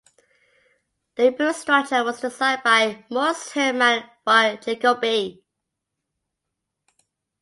[1.13, 5.43] The rebuilt structure was designed by Moritz Hermann von Jacobi.